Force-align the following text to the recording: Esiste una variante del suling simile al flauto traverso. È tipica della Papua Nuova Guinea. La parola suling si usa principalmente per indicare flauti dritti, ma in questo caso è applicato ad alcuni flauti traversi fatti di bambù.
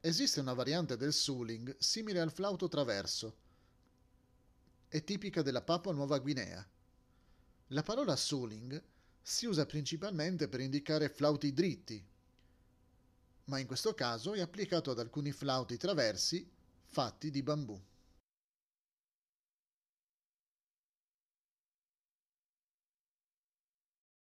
Esiste 0.00 0.38
una 0.38 0.52
variante 0.52 0.96
del 0.96 1.12
suling 1.12 1.74
simile 1.76 2.20
al 2.20 2.30
flauto 2.30 2.68
traverso. 2.68 3.36
È 4.86 5.02
tipica 5.02 5.42
della 5.42 5.60
Papua 5.60 5.92
Nuova 5.92 6.18
Guinea. 6.18 6.64
La 7.68 7.82
parola 7.82 8.14
suling 8.14 8.80
si 9.20 9.46
usa 9.46 9.66
principalmente 9.66 10.46
per 10.46 10.60
indicare 10.60 11.08
flauti 11.08 11.52
dritti, 11.52 12.06
ma 13.46 13.58
in 13.58 13.66
questo 13.66 13.92
caso 13.94 14.34
è 14.34 14.40
applicato 14.40 14.92
ad 14.92 15.00
alcuni 15.00 15.32
flauti 15.32 15.76
traversi 15.76 16.48
fatti 16.84 17.32
di 17.32 17.42
bambù. 17.42 17.78